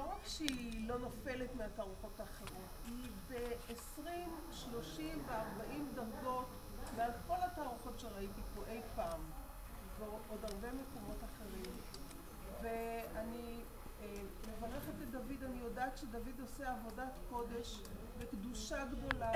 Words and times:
לא 0.00 0.04
רק 0.04 0.26
שהיא 0.26 0.88
לא 0.88 0.98
נופלת 0.98 1.54
מהתערוכות 1.56 2.20
האחרות, 2.20 2.70
היא 2.86 3.10
ב-20, 3.28 4.00
30 4.52 5.18
ו-40 5.26 5.94
דרגות 5.94 6.46
מעל 6.96 7.10
כל 7.26 7.34
התערוכות 7.40 8.00
שראיתי 8.00 8.40
פה 8.54 8.62
אי 8.68 8.80
פעם, 8.94 9.20
ועוד 9.98 10.44
הרבה 10.44 10.68
מקומות 10.72 11.16
אחרים. 11.24 11.72
ואני 12.62 13.60
אה, 14.02 14.06
מברכת 14.48 14.92
את 15.02 15.10
דוד, 15.10 15.44
אני 15.44 15.58
יודעת 15.58 15.98
שדוד 15.98 16.40
עושה 16.40 16.72
עבודת 16.72 17.12
קודש 17.30 17.80
בקדושה 18.18 18.84
גדולה, 18.84 19.32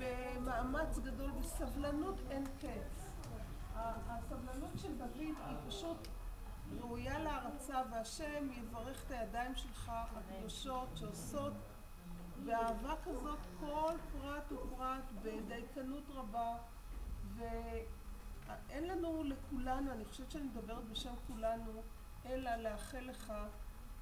במאמץ 0.00 0.98
גדול, 0.98 1.30
בסבלנות 1.30 2.16
אין 2.30 2.44
קץ. 2.60 3.06
הסבלנות 3.74 4.78
של 4.78 4.98
דוד 4.98 5.16
היא 5.20 5.56
פשוט 5.68 6.08
ראויה 6.80 7.18
להערצה, 7.18 7.82
והשם 7.92 8.48
יברך 8.52 9.04
את 9.06 9.10
הידיים 9.10 9.54
שלך 9.54 9.92
הקדושות 9.94 10.88
שעושות 10.94 11.52
באהבה 12.44 12.94
כזאת 13.04 13.38
כל 13.60 13.94
פרט 14.12 14.52
ופרט, 14.52 15.04
בדייקנות 15.22 16.04
רבה, 16.08 16.56
ואין 17.36 18.84
לנו 18.84 19.24
לכולנו, 19.24 19.92
אני 19.92 20.04
חושבת 20.04 20.30
שאני 20.30 20.44
מדברת 20.44 20.84
בשם 20.84 21.14
כולנו, 21.26 21.82
אלא 22.26 22.56
לאחל 22.56 23.00
לך 23.00 23.32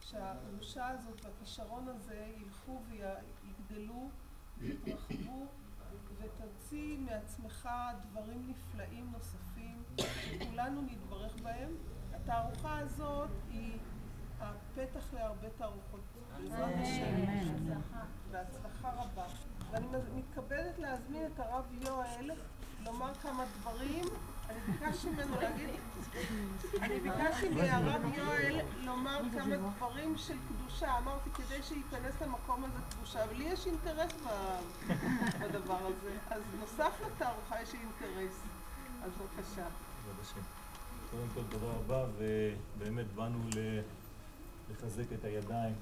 שהקדושה 0.01 0.89
הזאת 0.89 1.25
והכישרון 1.25 1.89
הזה 1.89 2.27
ילכו 2.37 2.81
ויגדלו 2.89 4.11
ויתרחבו 4.59 5.47
ותוציא 6.19 6.99
מעצמך 6.99 7.69
דברים 8.03 8.49
נפלאים 8.49 9.13
נוספים 9.13 9.83
שכולנו 10.01 10.83
נתברך 10.83 11.37
בהם. 11.43 11.77
התערוכה 12.25 12.79
הזאת 12.79 13.29
היא 13.51 13.79
הפתח 14.41 15.05
להרבה 15.13 15.49
תערוכות, 15.59 16.01
בעזרת 16.39 16.75
השם, 16.83 17.75
בהצלחה 18.31 18.91
רבה. 18.91 19.25
ואני 19.71 19.87
מתכבדת 20.15 20.79
להזמין 20.79 21.27
את 21.35 21.41
הרב 21.41 21.65
יואל 21.73 22.31
לומר 22.85 23.15
כמה 23.15 23.45
דברים. 23.61 24.05
אני 24.49 24.59
ביקשתי 24.61 25.11
ממנו 25.11 25.41
להגיד, 25.41 25.69
אני 26.83 27.01
ביקשתי 27.01 27.49
מהרב 27.49 28.03
יואל 28.15 28.61
לומר 28.77 29.21
כמה 29.33 29.57
דברים 29.57 30.17
של 30.17 30.37
קדושה. 30.49 30.99
אמרתי, 30.99 31.31
כדי 31.31 31.63
שייכנס 31.63 32.23
למקום 32.23 32.65
הזה 32.65 32.79
קדושה, 32.91 33.25
אבל 33.25 33.35
לי 33.37 33.45
יש 33.45 33.67
אינטרס 33.67 34.13
בדבר 35.41 35.87
הזה. 35.87 36.17
אז 36.31 36.43
נוסף 36.61 36.93
לתערוכה 37.07 37.63
יש 37.63 37.75
אינטרס. 37.75 38.43
אז 39.03 39.11
בבקשה. 39.13 39.67
קודם 41.15 41.29
כל 41.35 41.41
תודה 41.51 41.73
רבה, 41.73 42.05
ובאמת 42.19 43.07
באנו 43.15 43.39
לחזק 44.71 45.13
את 45.13 45.25
הידיים 45.25 45.75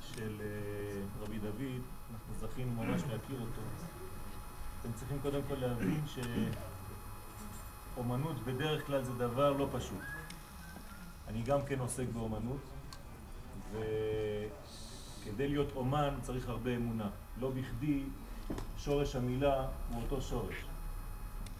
של 0.00 0.36
אה, 0.40 1.02
רבי 1.20 1.38
דוד, 1.38 1.82
אנחנו 2.12 2.34
זכינו 2.40 2.72
ממש 2.72 3.02
להכיר 3.02 3.40
אותו. 3.40 3.60
אתם 4.80 4.92
צריכים 4.92 5.18
קודם 5.22 5.40
כל 5.48 5.54
להבין 5.54 6.00
שאומנות 7.96 8.36
בדרך 8.44 8.86
כלל 8.86 9.02
זה 9.02 9.12
דבר 9.12 9.52
לא 9.52 9.68
פשוט. 9.72 10.02
אני 11.28 11.42
גם 11.42 11.62
כן 11.66 11.78
עוסק 11.78 12.06
באומנות, 12.12 12.60
וכדי 13.72 15.48
להיות 15.48 15.68
אומן 15.76 16.14
צריך 16.22 16.48
הרבה 16.48 16.76
אמונה. 16.76 17.08
לא 17.40 17.50
בכדי 17.50 18.02
שורש 18.78 19.16
המילה 19.16 19.66
הוא 19.90 20.02
אותו 20.02 20.22
שורש. 20.22 20.64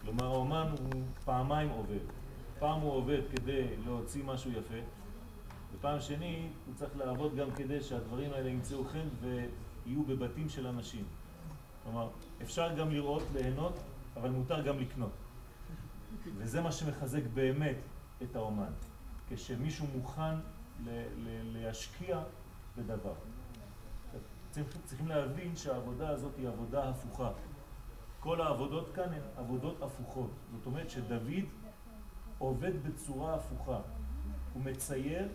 כלומר, 0.02 0.24
האומן 0.24 0.66
הוא 0.78 1.02
פעמיים 1.24 1.68
עובד. 1.68 2.19
פעם 2.60 2.80
הוא 2.80 2.92
עובד 2.92 3.20
כדי 3.30 3.76
להוציא 3.84 4.24
משהו 4.24 4.50
יפה, 4.50 4.74
ופעם 5.74 6.00
שני 6.00 6.48
הוא 6.66 6.74
צריך 6.74 6.96
לעבוד 6.96 7.36
גם 7.36 7.50
כדי 7.50 7.80
שהדברים 7.80 8.32
האלה 8.32 8.48
ימצאו 8.48 8.84
חן 8.84 9.08
ויהיו 9.20 10.02
בבתים 10.02 10.48
של 10.48 10.66
אנשים. 10.66 11.04
כלומר, 11.84 12.08
אפשר 12.42 12.76
גם 12.76 12.90
לראות, 12.90 13.22
ליהנות, 13.34 13.78
אבל 14.16 14.30
מותר 14.30 14.62
גם 14.62 14.78
לקנות. 14.78 15.12
וזה 16.36 16.60
מה 16.60 16.72
שמחזק 16.72 17.22
באמת 17.34 17.76
את 18.22 18.36
האומן, 18.36 18.72
כשמישהו 19.28 19.86
מוכן 19.94 20.34
להשקיע 21.52 22.22
בדבר. 22.76 23.14
צריכים 24.84 25.08
להבין 25.08 25.56
שהעבודה 25.56 26.08
הזאת 26.08 26.32
היא 26.36 26.48
עבודה 26.48 26.88
הפוכה. 26.88 27.30
כל 28.20 28.40
העבודות 28.40 28.90
כאן 28.94 29.12
הן 29.12 29.22
עבודות 29.36 29.82
הפוכות. 29.82 30.30
זאת 30.52 30.66
אומרת 30.66 30.90
שדוד 30.90 31.44
עובד 32.40 32.82
בצורה 32.82 33.34
הפוכה. 33.34 33.80
הוא 34.54 34.62
מצייר, 34.62 35.28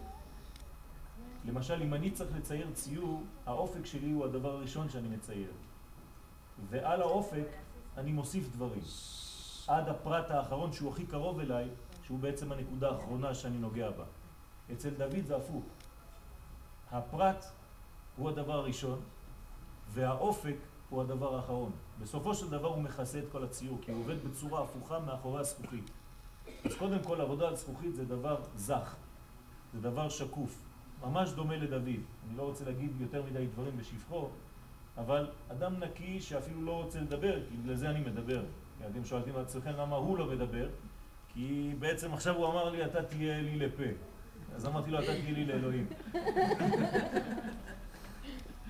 למשל 1.45 1.81
אם 1.81 1.93
אני 1.93 2.11
צריך 2.11 2.35
לצייר 2.35 2.71
ציור, 2.73 3.23
האופק 3.45 3.85
שלי 3.85 4.11
הוא 4.11 4.25
הדבר 4.25 4.51
הראשון 4.51 4.89
שאני 4.89 5.07
מצייר. 5.07 5.51
ועל 6.69 7.01
האופק 7.01 7.47
אני 7.97 8.11
מוסיף 8.11 8.49
דברים. 8.51 8.81
עד 9.67 9.89
הפרט 9.89 10.31
האחרון 10.31 10.73
שהוא 10.73 10.91
הכי 10.91 11.05
קרוב 11.05 11.39
אליי, 11.39 11.69
שהוא 12.03 12.19
בעצם 12.19 12.51
הנקודה 12.51 12.89
האחרונה 12.89 13.35
שאני 13.35 13.57
נוגע 13.57 13.91
בה. 13.91 14.03
אצל 14.73 14.89
דוד 14.89 15.25
זה 15.25 15.35
הפוך. 15.35 15.63
הפרט 16.91 17.45
הוא 18.17 18.29
הדבר 18.29 18.53
הראשון, 18.53 18.99
והאופק 19.93 20.57
הוא 20.89 21.01
הדבר 21.01 21.35
האחרון. 21.35 21.71
בסופו 21.99 22.35
של 22.35 22.49
דבר 22.49 22.67
הוא 22.67 22.83
מכסה 22.83 23.19
את 23.19 23.25
כל 23.31 23.43
הציור, 23.43 23.77
כי 23.81 23.91
הוא 23.91 23.99
עובד 23.99 24.23
בצורה 24.23 24.63
הפוכה 24.63 24.99
מאחורי 24.99 25.39
הזכוכית. 25.39 25.91
אז 26.65 26.75
קודם 26.75 26.99
כל 27.03 27.21
עבודה 27.21 27.47
על 27.47 27.55
זכוכית 27.55 27.95
זה 27.95 28.05
דבר 28.05 28.37
זך, 28.55 28.95
זה 29.73 29.81
דבר 29.81 30.09
שקוף, 30.09 30.61
ממש 31.01 31.31
דומה 31.31 31.57
לדוד. 31.57 31.85
אני 31.85 32.37
לא 32.37 32.43
רוצה 32.43 32.65
להגיד 32.65 32.91
יותר 33.01 33.23
מדי 33.23 33.47
דברים 33.47 33.77
בשפחו, 33.77 34.29
אבל 34.97 35.27
אדם 35.51 35.83
נקי 35.83 36.21
שאפילו 36.21 36.61
לא 36.61 36.83
רוצה 36.83 36.99
לדבר, 36.99 37.39
כי 37.49 37.57
בגלל 37.57 37.75
זה 37.75 37.89
אני 37.89 37.99
מדבר. 37.99 38.43
אתם 38.91 39.05
שואלים 39.05 39.35
עצמכם 39.37 39.71
למה 39.77 39.95
הוא 39.95 40.17
לא 40.17 40.25
מדבר, 40.25 40.67
כי 41.33 41.73
בעצם 41.79 42.13
עכשיו 42.13 42.35
הוא 42.35 42.47
אמר 42.47 42.69
לי 42.69 42.85
אתה 42.85 43.03
תהיה 43.03 43.41
לי 43.41 43.59
לפה. 43.59 43.83
אז 44.55 44.65
אמרתי 44.65 44.91
לו 44.91 44.99
אתה 44.99 45.07
תהיה 45.07 45.31
לי 45.31 45.45
לאלוהים. 45.45 45.87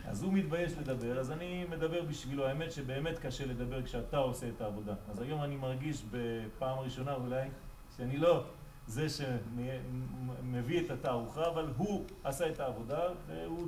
אז 0.08 0.24
הוא 0.24 0.34
מתבייש 0.34 0.78
לדבר, 0.78 1.20
אז 1.20 1.32
אני 1.32 1.66
מדבר 1.70 2.02
בשבילו. 2.02 2.46
האמת 2.46 2.72
שבאמת 2.72 3.20
קשה 3.20 3.46
לדבר 3.46 3.84
כשאתה 3.84 4.18
עושה 4.18 4.50
את 4.50 4.62
העבודה. 4.62 4.94
אז 5.10 5.22
היום 5.22 5.44
אני 5.44 5.56
מרגיש 5.56 6.04
בפעם 6.12 6.80
ראשונה 6.80 7.14
אולי 7.14 7.50
שאני 7.98 8.18
לא 8.18 8.44
זה 8.88 9.08
שמביא 9.10 10.86
את 10.86 10.92
התערוכה, 10.92 11.48
אבל 11.48 11.74
הוא 11.78 12.06
עשה 12.24 12.50
את 12.50 12.60
העבודה 12.60 13.02
והוא 13.28 13.68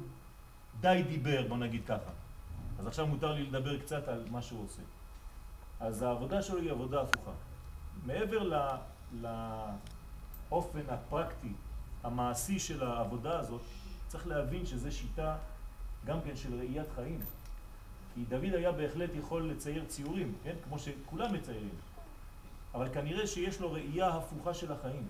די 0.81 1.03
דיבר, 1.07 1.47
בוא 1.47 1.57
נגיד 1.57 1.85
ככה. 1.85 2.11
אז 2.79 2.87
עכשיו 2.87 3.07
מותר 3.07 3.33
לי 3.33 3.43
לדבר 3.43 3.79
קצת 3.79 4.07
על 4.07 4.25
מה 4.31 4.41
שהוא 4.41 4.63
עושה. 4.63 4.81
אז 5.79 6.01
העבודה 6.01 6.41
שלו 6.41 6.59
היא 6.59 6.71
עבודה 6.71 7.01
הפוכה. 7.01 7.31
מעבר 8.05 8.67
לאופן 10.51 10.81
הפרקטי, 10.87 11.53
המעשי 12.03 12.59
של 12.59 12.83
העבודה 12.83 13.39
הזאת, 13.39 13.61
צריך 14.07 14.27
להבין 14.27 14.65
שזו 14.65 14.91
שיטה 14.91 15.37
גם 16.05 16.21
כן 16.21 16.35
של 16.35 16.59
ראיית 16.59 16.87
חיים. 16.95 17.19
כי 18.13 18.25
דוד 18.29 18.53
היה 18.53 18.71
בהחלט 18.71 19.09
יכול 19.15 19.49
לצייר 19.49 19.85
ציורים, 19.85 20.35
כן? 20.43 20.55
כמו 20.63 20.79
שכולם 20.79 21.33
מציירים. 21.33 21.75
אבל 22.77 22.93
כנראה 22.93 23.27
שיש 23.27 23.59
לו 23.59 23.71
ראייה 23.71 24.07
הפוכה 24.07 24.53
של 24.53 24.71
החיים. 24.71 25.09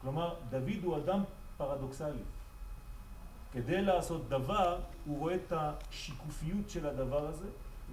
כלומר, 0.00 0.34
דוד 0.50 0.84
הוא 0.84 0.96
אדם 0.96 1.24
פרדוקסלי. 1.56 2.22
כדי 3.52 3.82
לעשות 3.82 4.28
דבר, 4.28 4.80
הוא 5.04 5.18
רואה 5.18 5.34
את 5.34 5.52
השיקופיות 5.52 6.70
של 6.70 6.86
הדבר 6.86 7.26
הזה, 7.26 7.46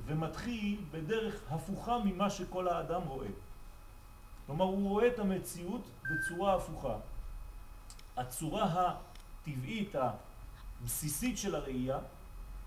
ומתחיל 0.06 0.82
בדרך 0.92 1.42
הפוכה 1.50 1.98
ממה 2.06 2.30
שכל 2.30 2.68
האדם 2.68 3.02
רואה. 3.02 3.28
כלומר, 4.46 4.66
הוא 4.66 4.90
רואה 4.90 5.08
את 5.08 5.20
המציאות 5.20 5.82
בצורה 6.12 6.56
הפוכה. 6.56 6.96
הצורה 8.18 8.64
הטבעית, 8.64 9.96
הבסיסית 10.82 11.38
של 11.38 11.56
הראייה, 11.56 11.98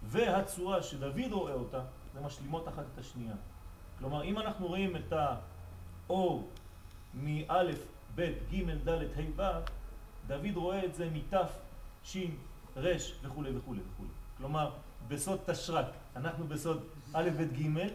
והצורה 0.02 0.82
שדוד 0.82 1.32
רואה 1.32 1.54
אותה, 1.54 1.80
זה 2.14 2.20
משלימות 2.20 2.68
אחת 2.68 2.84
את 2.94 2.98
השנייה. 2.98 3.34
כלומר, 4.02 4.22
אם 4.24 4.38
אנחנו 4.38 4.66
רואים 4.66 4.96
את 4.96 5.12
האור 6.08 6.48
מא', 7.14 7.62
ב', 8.14 8.32
ג', 8.52 8.88
ד', 8.88 8.88
ה', 8.88 9.22
ו', 9.36 9.42
דוד 10.26 10.56
רואה 10.56 10.84
את 10.84 10.94
זה 10.94 11.10
מת', 11.10 11.34
ש', 12.04 12.16
ר' 12.76 12.96
וכו' 13.22 13.42
וכו' 13.42 13.74
וכו'. 13.74 14.04
כלומר, 14.38 14.70
בסוד 15.08 15.40
תשרק, 15.46 15.86
אנחנו 16.16 16.46
בסוד 16.46 16.84
א', 17.12 17.30
ב', 17.38 17.62
ג', 17.62 17.88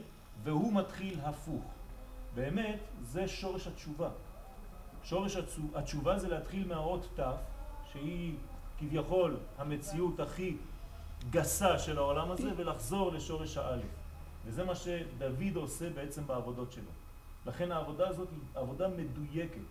והוא 0.44 0.74
מתחיל 0.74 1.20
הפוך. 1.24 1.64
באמת, 2.36 2.80
זה 3.04 3.28
שורש 3.28 3.68
התשובה. 3.68 4.10
שורש 5.04 5.38
התשובה 5.76 6.20
זה 6.20 6.28
להתחיל 6.28 6.68
מהאות 6.68 7.08
ת', 7.20 7.24
שהיא 7.92 8.36
כביכול 8.80 9.38
המציאות 9.58 10.20
הכי 10.20 10.58
גסה 11.30 11.80
של 11.80 11.98
העולם 11.98 12.32
הזה, 12.32 12.52
ולחזור 12.58 13.12
לשורש 13.12 13.58
האלף. 13.58 14.07
וזה 14.48 14.64
מה 14.64 14.76
שדוד 14.76 15.56
עושה 15.56 15.90
בעצם 15.90 16.28
בעבודות 16.28 16.72
שלו. 16.72 16.92
לכן 17.46 17.72
העבודה 17.72 18.10
הזאת 18.10 18.28
היא 18.32 18.40
עבודה 18.56 18.88
מדויקת. 18.88 19.62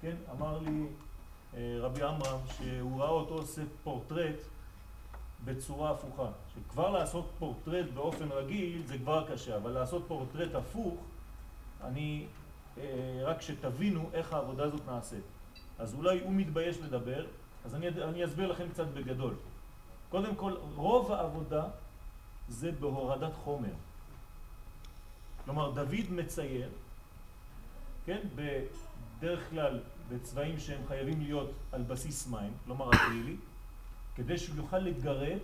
כן, 0.00 0.16
אמר 0.30 0.58
לי 0.58 0.86
אה, 1.54 1.76
רבי 1.80 2.02
עמרם, 2.02 2.38
שהוא 2.56 3.00
ראה 3.00 3.08
אותו 3.08 3.34
עושה 3.34 3.62
פורטרט 3.84 4.36
בצורה 5.44 5.90
הפוכה. 5.90 6.30
שכבר 6.54 6.90
לעשות 6.90 7.30
פורטרט 7.38 7.86
באופן 7.94 8.28
רגיל 8.28 8.82
זה 8.86 8.98
כבר 8.98 9.26
קשה, 9.32 9.56
אבל 9.56 9.70
לעשות 9.70 10.04
פורטרט 10.08 10.54
הפוך, 10.54 10.94
אני, 11.84 12.26
אה, 12.78 13.20
רק 13.22 13.42
שתבינו 13.42 14.10
איך 14.12 14.32
העבודה 14.32 14.64
הזאת 14.64 14.80
נעשית. 14.86 15.24
אז 15.78 15.94
אולי 15.94 16.20
הוא 16.20 16.32
מתבייש 16.32 16.78
לדבר, 16.78 17.26
אז 17.64 17.74
אני, 17.74 17.88
אני 17.88 18.24
אסביר 18.24 18.50
לכם 18.52 18.68
קצת 18.68 18.86
בגדול. 18.86 19.34
קודם 20.08 20.34
כל, 20.36 20.54
רוב 20.74 21.12
העבודה 21.12 21.64
זה 22.48 22.72
בהורדת 22.72 23.36
חומר. 23.36 23.74
כלומר, 25.44 25.70
דוד 25.70 26.10
מצייר, 26.10 26.68
כן, 28.06 28.20
בדרך 28.34 29.50
כלל 29.50 29.80
בצבעים 30.08 30.58
שהם 30.58 30.80
חייבים 30.88 31.20
להיות 31.20 31.50
על 31.72 31.82
בסיס 31.82 32.26
מים, 32.26 32.52
כלומר 32.64 32.90
אקרילי, 32.90 33.36
כדי 34.14 34.38
שהוא 34.38 34.56
יוכל 34.56 34.78
לגרד 34.78 35.38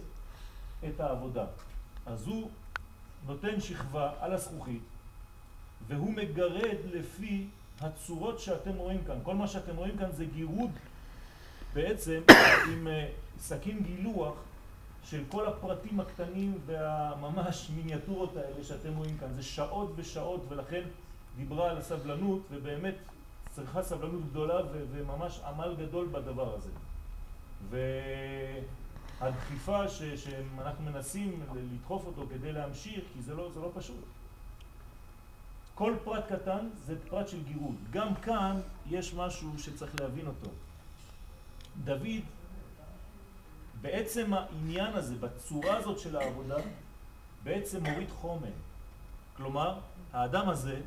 את 0.89 1.01
העבודה. 1.01 1.47
אז 2.07 2.27
הוא 2.27 2.51
נותן 3.27 3.61
שכבה 3.61 4.13
על 4.21 4.33
הזכוכית, 4.33 4.83
והוא 5.87 6.13
מגרד 6.13 6.79
לפי 6.85 7.47
הצורות 7.81 8.41
שאתם 8.41 8.75
רואים 8.75 9.05
כאן. 9.05 9.19
כל 9.23 9.35
מה 9.35 9.49
שאתם 9.49 9.77
רואים 9.77 9.99
כאן 9.99 10.13
זה 10.13 10.25
גירוד 10.25 10.71
בעצם 11.75 12.21
עם 12.73 12.89
אה, 12.89 13.09
סכין 13.39 13.83
גילוח 13.83 14.35
של 15.11 15.25
כל 15.31 15.47
הפרטים 15.47 16.01
הקטנים 16.01 16.59
והממש 16.67 17.71
מיניאטורות 17.77 18.37
האלה 18.37 18.65
שאתם 18.65 18.97
רואים 18.97 19.19
כאן. 19.19 19.33
זה 19.35 19.43
שעות 19.43 19.93
ושעות 19.97 20.41
ולכן 20.49 20.83
דיברה 21.37 21.71
על 21.71 21.77
הסבלנות 21.79 22.43
ובאמת 22.51 22.95
צריכה 23.51 23.83
סבלנות 23.83 24.31
גדולה 24.31 24.61
וממש 24.93 25.41
עמל 25.47 25.75
גדול 25.79 26.07
בדבר 26.13 26.55
הזה. 26.55 26.71
והדחיפה 29.21 29.89
ש- 29.89 30.03
שאנחנו 30.03 30.85
מנסים 30.85 31.43
לדחוף 31.55 32.07
אותו 32.07 32.27
כדי 32.31 32.53
להמשיך, 32.53 33.05
כי 33.15 33.23
זה 33.23 33.35
לא, 33.35 33.51
זה 33.55 33.61
לא 33.61 33.71
פשוט. 33.75 34.05
כל 35.75 35.95
פרט 36.05 36.33
קטן 36.33 36.69
זה 36.87 36.95
פרט 37.09 37.29
של 37.29 37.43
גירוד. 37.45 37.75
גם 37.91 38.15
כאן 38.15 38.61
יש 38.91 39.15
משהו 39.15 39.59
שצריך 39.59 40.01
להבין 40.01 40.27
אותו. 40.27 40.51
דוד, 41.85 42.07
בעצם 43.81 44.35
העניין 44.35 44.95
הזה, 44.95 45.15
בצורה 45.15 45.77
הזאת 45.77 45.99
של 45.99 46.17
העבודה, 46.17 46.57
בעצם 47.45 47.87
מוריד 47.87 48.11
חומר. 48.11 48.53
כלומר, 49.37 49.79
האדם 50.13 50.49
הזה 50.49 50.81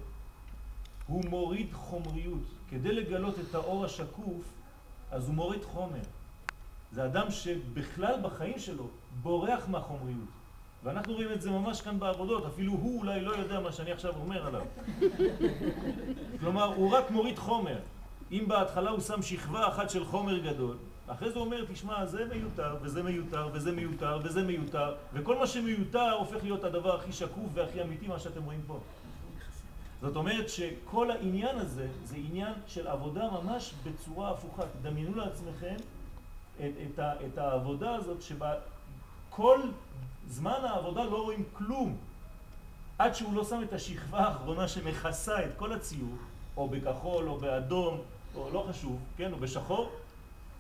הוא 1.07 1.25
מוריד 1.29 1.73
חומריות. 1.73 2.43
כדי 2.69 2.91
לגלות 2.91 3.35
את 3.39 3.55
האור 3.55 3.85
השקוף, 3.85 4.43
אז 5.11 5.27
הוא 5.27 5.35
מוריד 5.35 5.63
חומר. 5.63 6.01
זה 6.91 7.05
אדם 7.05 7.31
שבכלל 7.31 8.21
בחיים 8.21 8.59
שלו 8.59 8.87
בורח 9.21 9.67
מהחומריות. 9.67 10.29
ואנחנו 10.83 11.13
רואים 11.13 11.31
את 11.31 11.41
זה 11.41 11.51
ממש 11.51 11.81
כאן 11.81 11.99
בעבודות, 11.99 12.45
אפילו 12.45 12.73
הוא 12.73 12.99
אולי 12.99 13.21
לא 13.21 13.31
יודע 13.31 13.59
מה 13.59 13.71
שאני 13.71 13.91
עכשיו 13.91 14.15
אומר 14.15 14.47
עליו. 14.47 14.65
כלומר, 16.39 16.75
הוא 16.75 16.91
רק 16.91 17.11
מוריד 17.11 17.39
חומר. 17.39 17.79
אם 18.31 18.43
בהתחלה 18.47 18.89
הוא 18.89 18.99
שם 18.99 19.21
שכבה 19.21 19.67
אחת 19.67 19.89
של 19.89 20.05
חומר 20.05 20.37
גדול, 20.39 20.77
אחרי 21.11 21.31
זה 21.31 21.39
הוא 21.39 21.45
אומר, 21.45 21.65
תשמע, 21.73 22.05
זה 22.05 22.25
מיותר, 22.25 22.75
וזה 22.81 23.03
מיותר, 23.03 23.49
וזה 23.53 23.71
מיותר, 23.71 24.19
וזה 24.23 24.43
מיותר, 24.43 24.95
וכל 25.13 25.37
מה 25.37 25.47
שמיותר 25.47 26.11
הופך 26.11 26.43
להיות 26.43 26.63
הדבר 26.63 26.95
הכי 26.95 27.13
שקוף 27.13 27.49
והכי 27.53 27.81
אמיתי, 27.81 28.07
מה 28.07 28.19
שאתם 28.19 28.43
רואים 28.43 28.61
פה. 28.67 28.79
זאת 30.01 30.15
אומרת 30.15 30.49
שכל 30.49 31.11
העניין 31.11 31.59
הזה, 31.59 31.87
זה 32.03 32.15
עניין 32.15 32.53
של 32.67 32.87
עבודה 32.87 33.29
ממש 33.31 33.73
בצורה 33.83 34.31
הפוכה. 34.31 34.63
תדמיינו 34.81 35.15
לעצמכם 35.15 35.75
את, 36.59 36.71
את, 36.85 36.99
ה, 36.99 37.13
את 37.25 37.37
העבודה 37.37 37.95
הזאת 37.95 38.21
שבה 38.21 38.53
כל 39.29 39.59
זמן 40.27 40.59
העבודה 40.63 41.03
לא 41.03 41.23
רואים 41.23 41.43
כלום 41.53 41.97
עד 42.97 43.15
שהוא 43.15 43.33
לא 43.33 43.43
שם 43.43 43.63
את 43.63 43.73
השכבה 43.73 44.19
האחרונה 44.19 44.67
שמכסה 44.67 45.45
את 45.45 45.51
כל 45.57 45.73
הציור, 45.73 46.17
או 46.57 46.69
בכחול, 46.69 47.29
או 47.29 47.37
באדום, 47.37 48.01
או 48.35 48.49
לא 48.53 48.65
חשוב, 48.69 48.99
כן, 49.17 49.33
או 49.33 49.37
בשחור, 49.37 49.91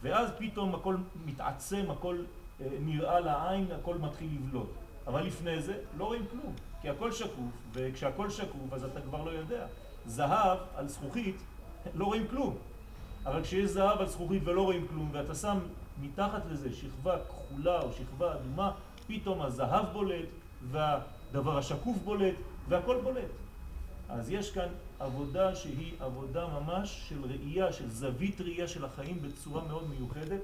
ואז 0.01 0.29
פתאום 0.37 0.75
הכל 0.75 0.95
מתעצם, 1.25 1.91
הכל 1.91 2.17
אה, 2.61 2.67
נראה 2.79 3.19
לעין, 3.19 3.67
הכל 3.71 3.97
מתחיל 3.97 4.29
לבלוט. 4.35 4.69
אבל 5.07 5.23
לפני 5.25 5.61
זה 5.61 5.73
לא 5.97 6.05
רואים 6.05 6.25
כלום, 6.31 6.53
כי 6.81 6.89
הכל 6.89 7.11
שקוף, 7.11 7.51
וכשהכל 7.73 8.29
שקוף 8.29 8.73
אז 8.73 8.83
אתה 8.83 9.01
כבר 9.01 9.23
לא 9.23 9.29
יודע. 9.29 9.65
זהב 10.05 10.57
על 10.75 10.87
זכוכית 10.87 11.35
לא 11.99 12.05
רואים 12.05 12.27
כלום, 12.27 12.57
אבל 13.25 13.43
כשיש 13.43 13.69
זהב 13.69 13.99
על 13.99 14.07
זכוכית 14.07 14.41
ולא 14.45 14.61
רואים 14.61 14.87
כלום, 14.87 15.09
ואתה 15.11 15.35
שם 15.35 15.59
מתחת 16.01 16.41
לזה 16.51 16.73
שכבה 16.73 17.17
כחולה 17.19 17.81
או 17.81 17.91
שכבה 17.91 18.35
אדומה, 18.35 18.71
פתאום 19.07 19.41
הזהב 19.41 19.85
בולט 19.93 20.29
והדבר 20.71 21.57
השקוף 21.57 21.97
בולט 21.97 22.35
והכל 22.67 22.97
בולט. 23.03 23.29
אז 24.11 24.29
יש 24.29 24.51
כאן 24.51 24.67
עבודה 24.99 25.55
שהיא 25.55 25.93
עבודה 25.99 26.47
ממש 26.47 27.09
של 27.09 27.25
ראייה, 27.25 27.73
של 27.73 27.89
זווית 27.89 28.41
ראייה 28.41 28.67
של 28.67 28.85
החיים 28.85 29.21
בצורה 29.21 29.63
מאוד 29.63 29.89
מיוחדת. 29.89 30.41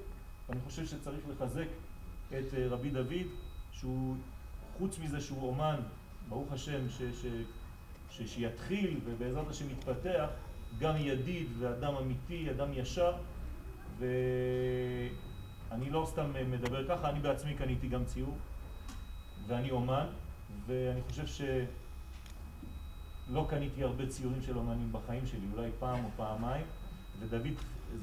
אני 0.49 0.59
חושב 0.65 0.85
שצריך 0.85 1.19
לחזק 1.29 1.67
את 2.29 2.53
אה, 2.53 2.67
רבי 2.69 2.89
דוד, 2.89 3.27
שהוא, 3.71 4.15
חוץ 4.77 4.99
מזה 4.99 5.21
שהוא 5.21 5.47
אומן, 5.47 5.79
ברוך 6.29 6.51
השם, 6.51 6.89
ש, 6.89 7.01
ש, 7.01 7.25
ש, 8.09 8.21
שיתחיל 8.21 8.99
ובעזרת 9.05 9.49
השם 9.49 9.69
יתפתח, 9.69 10.29
גם 10.79 10.93
ידיד 10.97 11.47
ואדם 11.59 11.95
אמיתי, 11.95 12.51
אדם 12.51 12.73
ישר, 12.73 13.13
ואני 13.99 15.89
לא 15.89 16.07
סתם 16.09 16.51
מדבר 16.51 16.87
ככה, 16.87 17.09
אני 17.09 17.19
בעצמי 17.19 17.53
קניתי 17.53 17.87
גם 17.87 18.05
ציור, 18.05 18.37
ואני 19.47 19.71
אומן, 19.71 20.05
ואני 20.67 21.01
חושב 21.01 21.25
שלא 23.27 23.45
קניתי 23.49 23.83
הרבה 23.83 24.07
ציורים 24.07 24.41
של 24.41 24.57
אומנים 24.57 24.91
בחיים 24.91 25.25
שלי, 25.25 25.47
אולי 25.53 25.69
פעם 25.79 26.05
או 26.05 26.09
פעמיים, 26.15 26.65
ודוד 27.19 27.53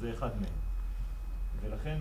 זה 0.00 0.12
אחד 0.14 0.30
מהם. 0.40 0.52
ולכן 1.60 2.00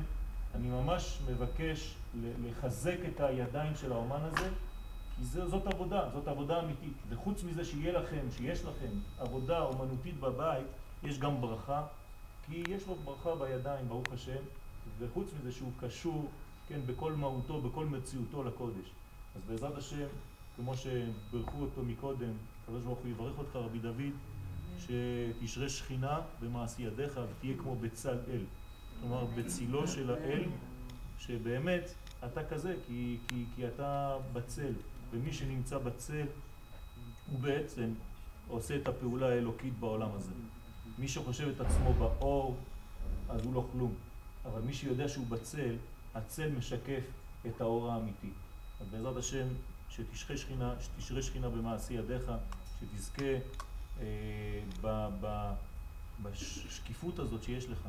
אני 0.56 0.70
ממש 0.70 1.20
מבקש 1.30 1.96
לחזק 2.44 2.98
את 3.08 3.20
הידיים 3.20 3.76
של 3.76 3.92
האומן 3.92 4.22
הזה, 4.22 4.50
כי 5.16 5.24
זה, 5.24 5.48
זאת 5.48 5.68
עבודה, 5.68 6.10
זאת 6.14 6.28
עבודה 6.28 6.60
אמיתית. 6.60 6.94
וחוץ 7.10 7.44
מזה 7.44 7.66
שיהיה 7.66 8.00
לכם, 8.00 8.26
שיש 8.38 8.66
לכם 8.66 8.90
עבודה 9.20 9.62
אומנותית 9.62 10.20
בבית, 10.20 10.68
יש 11.04 11.20
גם 11.20 11.42
ברכה, 11.42 11.84
כי 12.46 12.64
יש 12.70 12.88
לו 12.88 12.96
ברכה 12.96 13.36
בידיים, 13.36 13.88
ברוך 13.88 14.08
השם, 14.14 14.42
וחוץ 15.00 15.34
מזה 15.40 15.52
שהוא 15.52 15.72
קשור, 15.80 16.30
כן, 16.68 16.80
בכל 16.86 17.14
מהותו, 17.14 17.62
בכל 17.62 17.86
מציאותו 17.86 18.44
לקודש. 18.44 18.92
אז 19.36 19.42
בעזרת 19.48 19.78
השם, 19.78 20.08
כמו 20.56 20.74
שברכו 20.78 21.62
אותו 21.62 21.84
מקודם, 21.84 22.34
הקדוש 22.64 22.84
ברוך 22.84 23.00
הוא 23.00 23.08
יברך 23.08 23.38
אותך 23.38 23.56
רבי 23.56 23.80
דוד, 23.80 24.14
שתשרה 24.80 25.70
שכינה 25.70 26.20
במעשי 26.42 26.82
ידיך 26.82 27.20
ותהיה 27.32 27.58
כמו 27.58 27.76
בצל 27.76 28.18
אל. 28.28 28.44
כלומר, 29.00 29.26
בצילו 29.26 29.88
של 29.88 30.12
האל, 30.12 30.44
שבאמת 31.20 31.94
אתה 32.26 32.44
כזה, 32.44 32.76
כי, 32.88 33.18
כי, 33.28 33.46
כי 33.56 33.68
אתה 33.68 34.18
בצל, 34.34 34.74
ומי 35.12 35.34
שנמצא 35.34 35.78
בצל 35.78 36.26
הוא 37.32 37.40
בעצם 37.40 37.94
עושה 38.48 38.76
את 38.76 38.88
הפעולה 38.88 39.30
האלוקית 39.30 39.80
בעולם 39.80 40.10
הזה. 40.16 40.32
מי 40.98 41.08
שחושב 41.08 41.48
את 41.48 41.62
עצמו 41.62 41.94
באור, 41.94 42.58
אז 43.30 43.46
הוא 43.46 43.54
לא 43.54 43.68
כלום. 43.72 43.94
אבל 44.46 44.62
מי 44.62 44.74
שיודע 44.74 45.08
שהוא 45.08 45.28
בצל, 45.28 45.76
הצל 46.16 46.52
משקף 46.52 47.04
את 47.48 47.62
האור 47.62 47.92
האמיתי. 47.92 48.30
אז 48.82 48.88
בעזרת 48.92 49.18
השם, 49.18 49.48
שתשרה 49.96 50.38
שכינה, 50.38 50.74
שתשרה 50.80 51.22
שכינה 51.22 51.50
במעשי 51.50 51.94
ידיך, 51.94 52.32
שתזכה 52.80 53.34
אה, 54.02 54.06
ב, 54.82 55.10
ב, 55.22 55.54
בשקיפות 56.24 57.20
הזאת 57.20 57.44
שיש 57.44 57.70
לך, 57.70 57.88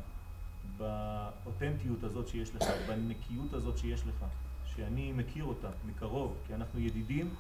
באותנטיות 0.77 2.05
הזאת 2.05 2.29
שיש 2.29 2.55
לך, 2.55 2.63
בנקיות 2.89 3.53
הזאת 3.53 3.79
שיש 3.79 4.01
לך, 4.07 4.25
שאני 4.67 5.13
מכיר 5.13 5.45
אותה 5.45 5.69
מקרוב, 5.85 6.37
כי 6.47 6.55
אנחנו 6.55 6.81
ידידים, 6.81 7.35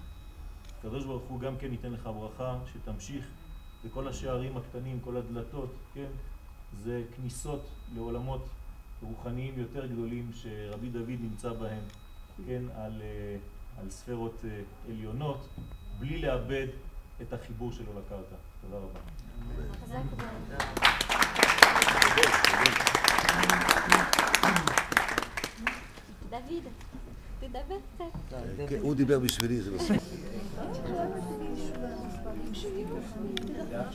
הקדוש 0.78 1.04
ברוך 1.04 1.22
הוא 1.22 1.40
גם 1.40 1.56
כן 1.56 1.72
ייתן 1.72 1.92
לך 1.92 2.02
ברכה, 2.02 2.58
שתמשיך 2.72 3.26
וכל 3.84 4.08
השערים 4.08 4.56
הקטנים, 4.56 5.00
כל 5.00 5.16
הדלתות, 5.16 5.74
כן, 5.94 6.10
זה 6.82 7.02
כניסות 7.16 7.68
לעולמות 7.94 8.48
רוחניים 9.02 9.58
יותר 9.58 9.86
גדולים 9.86 10.30
שרבי 10.34 10.88
דוד 10.88 11.20
נמצא 11.20 11.52
בהם, 11.52 11.82
כן, 12.46 12.62
על, 12.74 13.02
אה, 13.02 13.36
על 13.80 13.90
ספרות 13.90 14.40
אה, 14.44 14.60
עליונות, 14.88 15.48
בלי 15.98 16.18
לאבד 16.18 16.66
את 17.22 17.32
החיבור 17.32 17.72
שלו 17.72 17.92
לקרקע. 17.98 18.36
תודה 18.60 18.76
רבה. 18.76 19.00
דוד, 26.30 26.62
תדבר 27.40 27.76
קצת. 27.94 28.04
כן, 28.68 28.78
הוא 28.80 28.94
דיבר 28.94 29.18
בשבילי, 29.18 29.60
זה 29.60 29.70
בסדר. 29.70 29.98
אני 30.58 30.78
יודעת, 33.58 33.94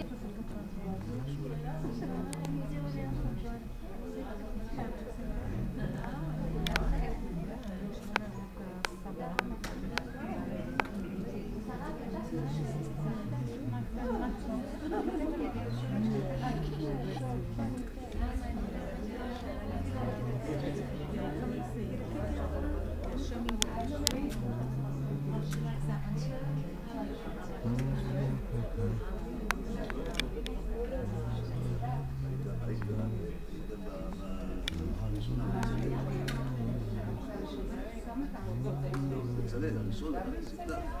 solo 40.01 40.17
necesita 40.31 40.77
uh, 40.77 41.00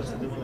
What's 0.00 0.12
the? 0.12 0.39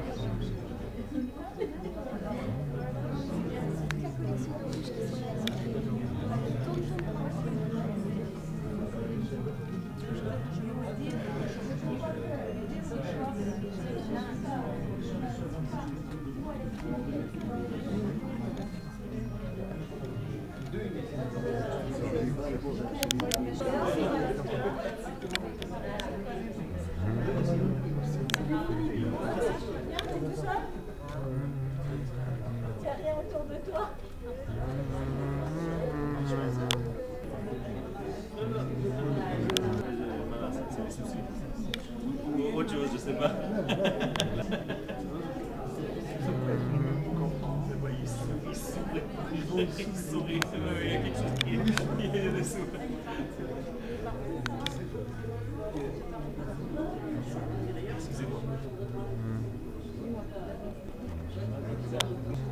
autour 33.37 33.47
de 33.47 33.71
toi. 33.71 33.90
Autre 42.55 42.73
chose, 42.73 42.88
je 42.93 42.99
sais 42.99 43.12
pas. 43.12 43.33
Excusez-moi. 57.99 58.40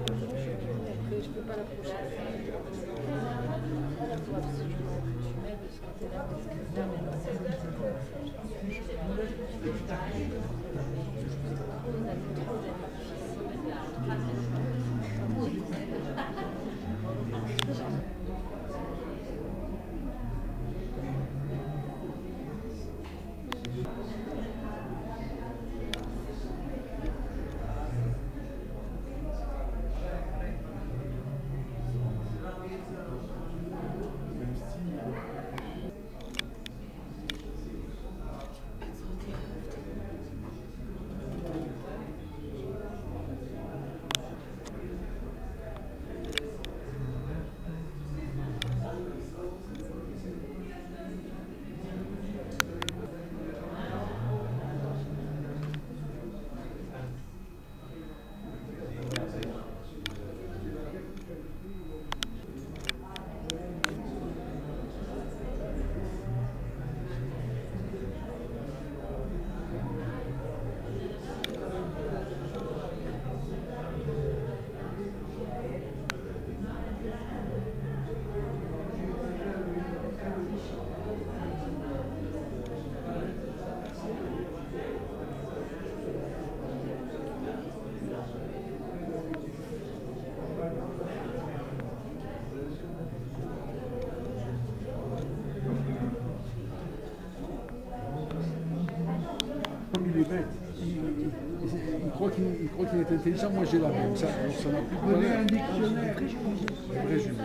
Est 103.12 103.16
intelligent, 103.16 103.50
moi 103.50 103.64
j'ai 103.70 103.78
la 103.78 103.88
même. 103.88 104.16
Ça, 104.16 104.26
ça 104.26 104.68
n'a 104.68 104.78
plus 104.80 104.96
de 104.96 105.12
valeur. 105.12 105.38
Un 105.40 107.06
vrai 107.06 107.18
jumeau. 107.18 107.44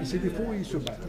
Et 0.00 0.04
ses 0.04 0.18
défauts, 0.18 0.52
ils 0.56 0.64
se 0.64 0.76
battent. 0.78 1.08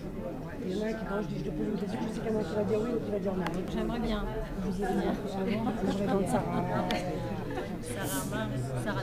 Il 0.67 0.77
y 0.77 0.81
en 0.81 0.86
a 0.86 0.93
qui, 0.93 1.05
quand 1.05 1.22
je 1.22 1.27
dis 1.27 1.36
je 1.39 1.43
te 1.43 1.50
pose 1.50 1.67
une 1.67 1.77
question, 1.77 2.00
je 2.01 2.13
sais 2.15 2.22
comment 2.27 2.43
tu 2.43 2.55
vas 2.55 2.63
dire 2.63 2.79
oui 2.81 2.89
ou 2.95 3.00
tu 3.05 3.12
vas 3.12 3.19
dire 3.19 3.36
non. 3.36 3.45
J'aimerais 3.72 4.00
bien. 4.00 4.25
Vous 4.62 4.72
y 4.72 4.81
venir. 4.81 5.13
Je 5.38 5.43
vais 5.43 6.05
répondre 6.05 6.27
Sarah. 6.27 6.63
Sarah 8.84 9.01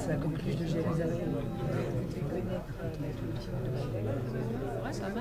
C'est 0.00 0.08
la 0.08 0.16
communauté 0.16 0.54
de 0.54 0.66
Jérusalem. 0.66 1.18
Ouais, 4.84 4.92
ça 4.92 5.08
va. 5.08 5.20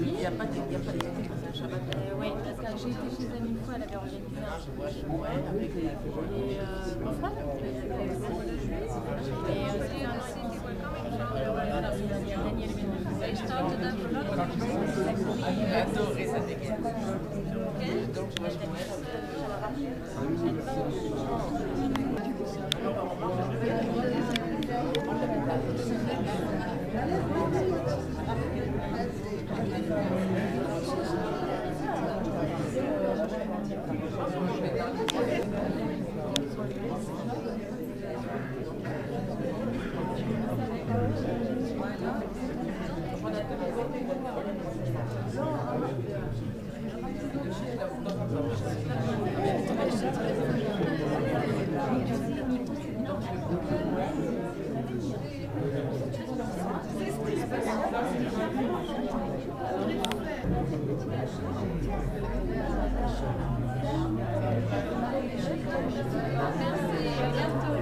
Il 0.00 0.12
n'y 0.12 0.26
a 0.26 0.30
pas 0.30 0.44
de 0.44 0.50
il 0.54 0.72
y 0.72 0.76
a 0.76 0.78
pas 0.78 0.92
de 0.92 1.43
oui, 1.56 2.32
parce 2.42 2.58
que 2.58 2.78
j'ai 2.78 2.90
été 2.90 3.06
chez 3.16 3.28
elle 3.36 3.46
une 3.46 3.58
fois, 3.58 3.74
elle 3.76 3.82
avait 3.84 3.94
un 3.94 4.08
chez 4.08 4.18
Merci, 66.64 67.22
à 67.22 67.28
bientôt. 67.30 67.74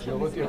Je 0.00 0.10
retire. 0.12 0.48